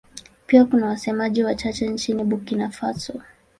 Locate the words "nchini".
1.89-2.23